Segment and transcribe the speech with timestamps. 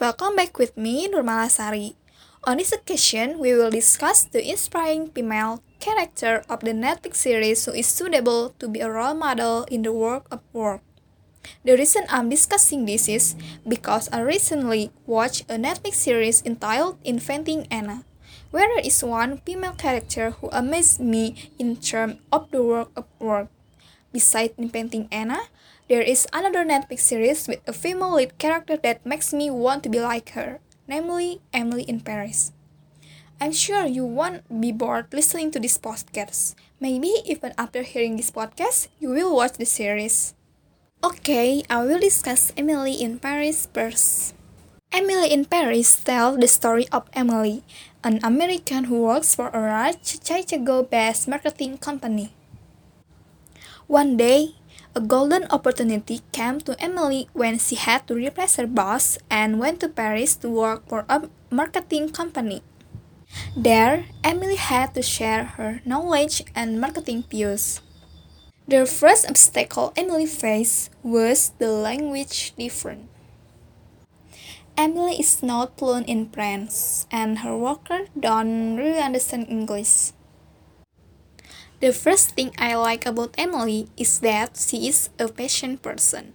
[0.00, 1.92] Welcome back with me Nurmala Sari.
[2.48, 7.76] On this occasion, we will discuss the inspiring female character of the Netflix series who
[7.76, 10.80] is suitable to be a role model in the world of work.
[11.68, 13.36] The reason I'm discussing this is
[13.68, 18.08] because I recently watched a Netflix series entitled Inventing Anna,
[18.56, 23.04] where there is one female character who amazed me in terms of the work of
[23.20, 23.52] work.
[24.12, 25.46] Besides Inventing Anna,
[25.88, 29.88] there is another Netflix series with a female lead character that makes me want to
[29.88, 32.50] be like her, namely Emily in Paris.
[33.40, 36.54] I'm sure you won't be bored listening to this podcast.
[36.80, 40.34] Maybe even after hearing this podcast, you will watch the series.
[41.02, 44.34] Okay, I will discuss Emily in Paris first.
[44.92, 47.62] Emily in Paris tells the story of Emily,
[48.02, 52.34] an American who works for a large Chicago-based marketing company.
[53.90, 54.54] One day,
[54.94, 59.82] a golden opportunity came to Emily when she had to replace her boss and went
[59.82, 62.62] to Paris to work for a marketing company.
[63.58, 67.82] There, Emily had to share her knowledge and marketing views.
[68.68, 73.10] The first obstacle Emily faced was the language difference.
[74.78, 80.14] Emily is not fluent in French, and her workers don't really understand English.
[81.80, 86.34] The first thing I like about Emily is that she is a patient person.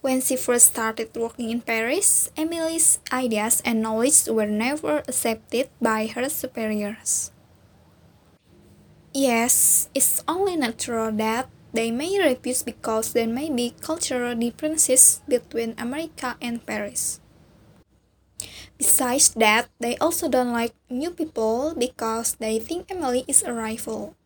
[0.00, 6.06] When she first started working in Paris, Emily's ideas and knowledge were never accepted by
[6.06, 7.30] her superiors.
[9.14, 15.74] Yes, it's only natural that they may refuse because there may be cultural differences between
[15.78, 17.21] America and Paris.
[18.82, 24.18] Besides that, they also don't like new people because they think Emily is a rival.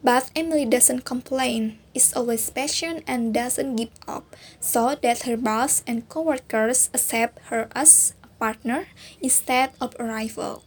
[0.00, 4.32] But Emily doesn't complain, is always patient and doesn't give up,
[4.64, 8.88] so that her boss and coworkers accept her as a partner
[9.20, 10.64] instead of a rival.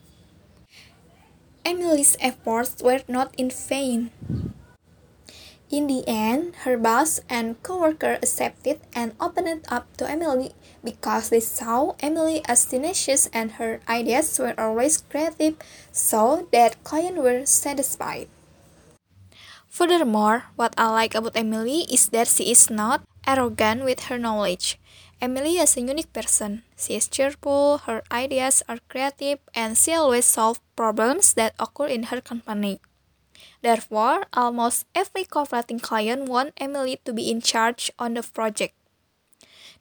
[1.66, 4.14] Emily's efforts were not in vain.
[5.74, 10.54] In the end, her boss and coworker accepted and opened up to Emily
[10.86, 15.58] because they saw Emily as tenacious and her ideas were always creative,
[15.92, 18.30] so that clients were satisfied.
[19.68, 24.80] Furthermore, what I like about Emily is that she is not arrogant with her knowledge.
[25.20, 26.64] Emily is a unique person.
[26.78, 32.04] She is cheerful, her ideas are creative, and she always solves problems that occur in
[32.14, 32.80] her company.
[33.62, 38.76] Therefore, almost every cooperating client wants Emily to be in charge on the project.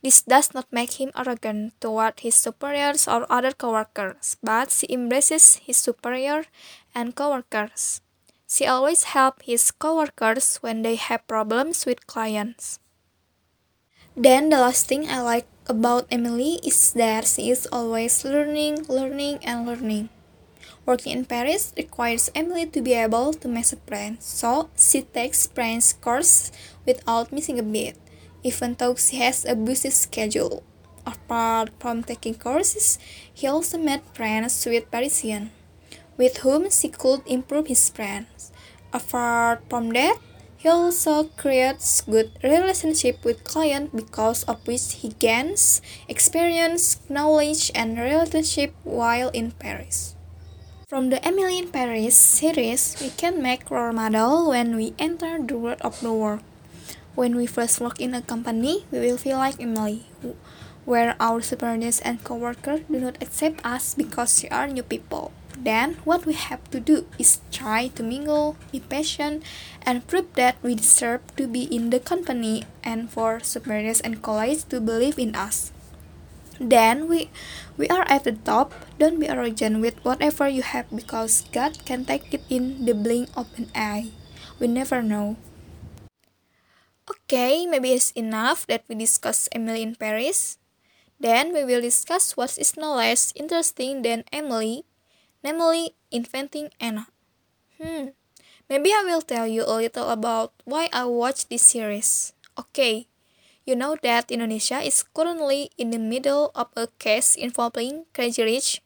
[0.05, 5.65] This does not make him arrogant toward his superiors or other coworkers, but she embraces
[5.65, 6.45] his superior
[6.95, 8.03] and coworkers.
[8.47, 12.79] She always helps his coworkers when they have problems with clients.
[14.15, 19.41] Then the last thing I like about Emily is that she is always learning, learning,
[19.41, 20.11] and learning.
[20.85, 25.99] Working in Paris requires Emily to be able to master French, so she takes French
[26.03, 26.53] courses
[26.85, 27.97] without missing a beat,
[28.45, 30.63] even though she has a busy schedule.
[31.05, 32.99] Apart from taking courses,
[33.33, 35.51] he also met friends with Parisians,
[36.17, 38.29] with whom she could improve his French.
[38.93, 40.19] Apart from that,
[40.57, 47.99] he also creates good relationship with clients because of which he gains experience, knowledge, and
[47.99, 50.17] relationship while in Paris.
[50.89, 55.59] From the Emily in Paris series, we can make role model when we enter the
[55.59, 56.41] world of the work.
[57.15, 60.07] When we first work in a company, we will feel like Emily,
[60.85, 65.31] where our superiors and coworkers do not accept us because we are new people.
[65.55, 69.45] Then, what we have to do is try to mingle, be patient,
[69.87, 74.65] and prove that we deserve to be in the company and for superiors and colleagues
[74.75, 75.71] to believe in us.
[76.59, 77.31] Then we
[77.79, 78.75] we are at the top.
[78.99, 83.31] Don't be arrogant with whatever you have because God can take it in the blink
[83.39, 84.11] of an eye.
[84.59, 85.39] We never know.
[87.35, 90.55] Okay, maybe it's enough that we discuss Emily in Paris.
[91.19, 94.87] Then we will discuss what is no less interesting than Emily,
[95.43, 97.11] namely inventing Anna.
[97.83, 98.15] Hmm,
[98.71, 102.39] maybe I will tell you a little about why I watched this series.
[102.55, 103.11] Okay,
[103.67, 108.79] you know that Indonesia is currently in the middle of a case involving Crazy Rich,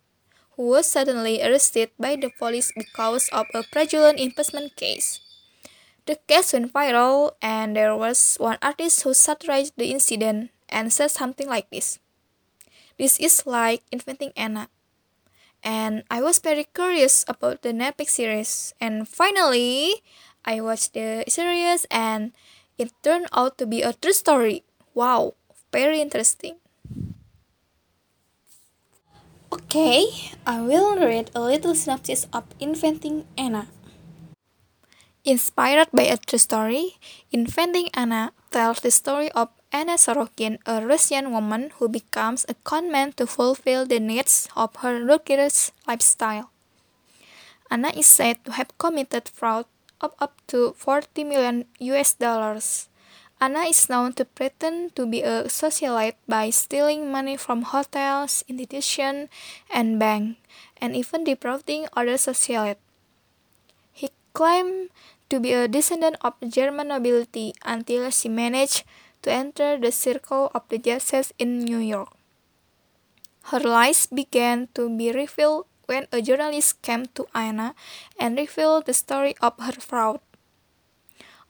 [0.57, 5.21] who was suddenly arrested by the police because of a fraudulent investment case.
[6.09, 11.13] The case went viral, and there was one artist who satirized the incident and said
[11.13, 12.01] something like this
[12.99, 14.69] This is like inventing Anna.
[15.65, 20.03] And I was very curious about the Netflix series, and finally,
[20.45, 22.33] I watched the series, and
[22.79, 24.65] it turned out to be a true story
[24.95, 25.35] Wow,
[25.73, 26.59] very interesting.
[29.53, 30.09] Okay,
[30.47, 33.69] I will read a little synopsis of Inventing Anna.
[35.29, 36.97] Inspired by a true story,
[37.31, 43.13] Inventing Anna tells the story of Anna Sorokin, a Russian woman who becomes a conman
[43.21, 46.49] to fulfill the needs of her luxurious lifestyle.
[47.71, 49.67] Anna is said to have committed fraud
[50.01, 52.89] of up to 40 million US dollars.
[53.39, 59.29] Anna is known to pretend to be a socialite by stealing money from hotels, institutions,
[59.69, 60.41] and banks,
[60.81, 62.81] and even defrauding other socialites.
[63.93, 64.89] He claimed
[65.29, 68.85] to be a descendant of German nobility until she managed
[69.23, 72.11] to enter the circle of the Jazz in New York.
[73.53, 77.75] Her lies began to be revealed when a journalist came to Anna
[78.21, 80.21] and revealed the story of her fraud.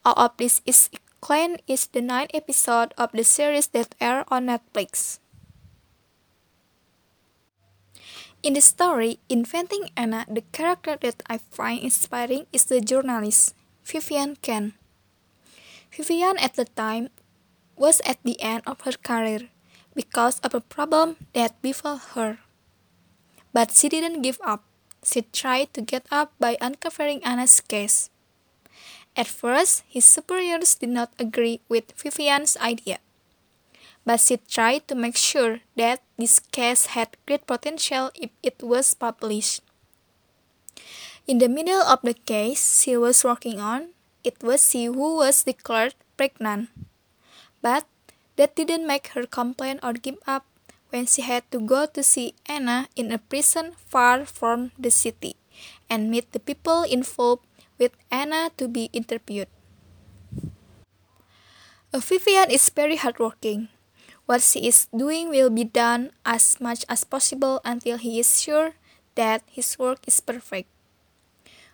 [0.05, 4.47] All of this is explained in the ninth episode of the series that aired on
[4.47, 5.19] Netflix.
[8.41, 13.58] In the story, Inventing Anna, the character that I find inspiring is the journalist,
[13.89, 14.75] Vivian Kent.
[15.91, 17.09] Vivian at the time
[17.75, 19.49] was at the end of her career
[19.97, 22.37] because of a problem that befell her.
[23.55, 24.63] But she didn't give up.
[25.03, 28.11] She tried to get up by uncovering Anna's case.
[29.17, 32.99] At first, his superiors did not agree with Vivian's idea.
[34.05, 38.93] But she tried to make sure that this case had great potential if it was
[38.93, 39.63] published.
[41.29, 43.93] In the middle of the case she was working on,
[44.25, 46.73] it was she who was declared pregnant.
[47.61, 47.85] But
[48.41, 50.49] that didn't make her complain or give up
[50.89, 55.37] when she had to go to see Anna in a prison far from the city
[55.93, 57.45] and meet the people involved
[57.77, 59.53] with Anna to be interviewed.
[61.93, 63.69] Uh, Vivian is very hardworking.
[64.25, 68.81] What she is doing will be done as much as possible until he is sure
[69.15, 70.73] that his work is perfect.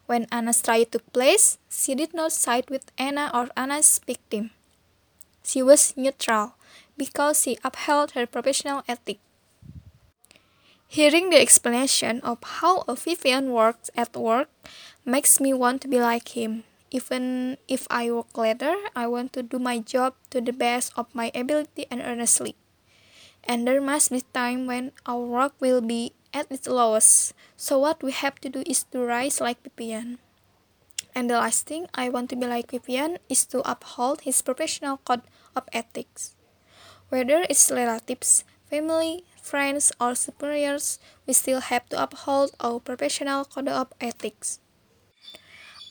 [0.06, 4.50] When Anna's trial took place, she did not side with Anna or Anna's victim.
[5.42, 6.54] She was neutral
[6.96, 9.18] because she upheld her professional ethic.
[10.88, 14.48] Hearing the explanation of how a Vivian works at work
[15.04, 16.64] makes me want to be like him.
[16.90, 21.12] Even if I work later, I want to do my job to the best of
[21.12, 22.54] my ability and earnestly.
[23.42, 27.32] And there must be time when our work will be at its lowest.
[27.56, 30.18] So what we have to do is to rise like Vivian.
[31.14, 34.98] And the last thing I want to be like Vivian is to uphold his professional
[34.98, 35.22] code
[35.54, 36.34] of ethics.
[37.08, 43.68] Whether it's relatives, family, friends, or superiors, we still have to uphold our professional code
[43.68, 44.58] of ethics.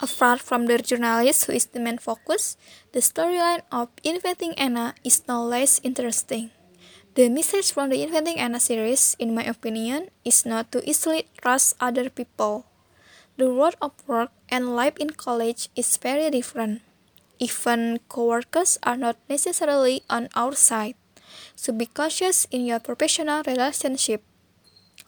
[0.02, 2.58] Apart from the journalist who is the main focus,
[2.92, 6.52] the storyline of Inventing Anna is no less interesting.
[7.14, 11.78] The message from the Inventing Anna series, in my opinion, is not to easily trust
[11.80, 12.66] other people.
[13.38, 16.82] The world of work and life in college is very different.
[17.38, 20.98] Even coworkers are not necessarily on our side.
[21.56, 24.26] So be cautious in your professional relationship.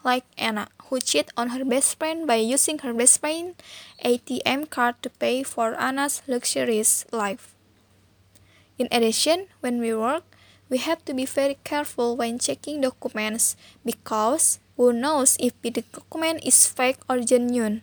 [0.04, 3.58] Like Anna, who cheated on her best friend by using her best friend's
[4.06, 7.56] ATM card to pay for Anna's luxurious life.
[8.78, 10.35] In addition, when we work,
[10.70, 13.56] we have to be very careful when checking documents
[13.86, 17.82] because who knows if the document is fake or genuine.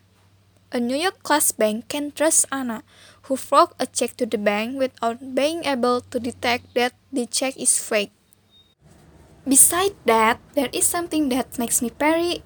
[0.73, 2.83] A New York class bank can trust Anna,
[3.29, 7.57] who forged a check to the bank without being able to detect that the check
[7.57, 8.11] is fake.
[9.47, 12.43] Besides that, there is something that makes me very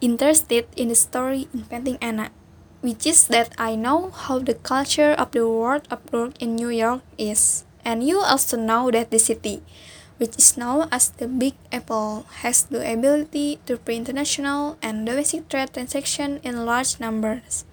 [0.00, 2.30] interested in the story Inventing Anna,
[2.80, 6.70] which is that I know how the culture of the world of work in New
[6.70, 7.64] York is.
[7.84, 9.62] And you also know that the city,
[10.18, 15.48] which is known as the Big Apple, has the ability to print international and domestic
[15.48, 17.64] trade transactions in large numbers.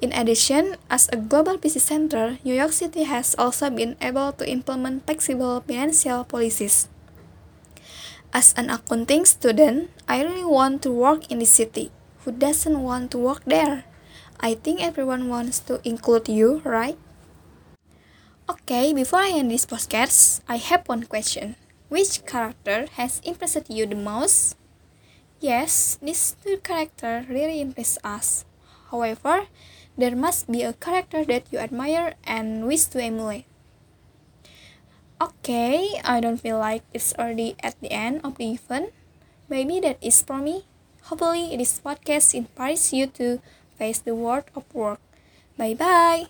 [0.00, 4.48] In addition, as a global business center, New York City has also been able to
[4.48, 6.88] implement flexible financial policies.
[8.32, 11.92] As an accounting student, I really want to work in the city.
[12.24, 13.84] Who doesn't want to work there?
[14.40, 16.96] I think everyone wants to include you, right?
[18.50, 21.54] Okay, before I end this podcast, I have one question.
[21.86, 24.58] Which character has impressed you the most?
[25.38, 28.42] Yes, these two characters really impress us.
[28.90, 29.46] However,
[29.94, 33.46] there must be a character that you admire and wish to emulate.
[35.22, 38.90] Okay, I don't feel like it's already at the end of the event.
[39.46, 40.66] Maybe that is for me.
[41.06, 43.38] Hopefully, this podcast inspires you to
[43.78, 44.98] face the world of work.
[45.54, 46.26] Bye bye.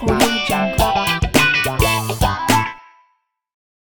[0.00, 1.27] 我又讲过。